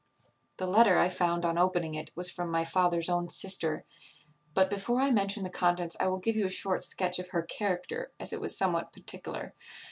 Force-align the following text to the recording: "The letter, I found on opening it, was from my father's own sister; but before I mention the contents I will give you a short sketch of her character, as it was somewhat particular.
"The 0.57 0.65
letter, 0.65 0.97
I 0.97 1.09
found 1.09 1.45
on 1.45 1.59
opening 1.59 1.93
it, 1.93 2.09
was 2.15 2.31
from 2.31 2.49
my 2.49 2.65
father's 2.65 3.07
own 3.07 3.29
sister; 3.29 3.81
but 4.55 4.67
before 4.67 4.99
I 4.99 5.11
mention 5.11 5.43
the 5.43 5.51
contents 5.51 5.95
I 5.99 6.07
will 6.07 6.17
give 6.17 6.35
you 6.35 6.47
a 6.47 6.49
short 6.49 6.83
sketch 6.83 7.19
of 7.19 7.27
her 7.29 7.43
character, 7.43 8.11
as 8.19 8.33
it 8.33 8.41
was 8.41 8.57
somewhat 8.57 8.93
particular. 8.93 9.51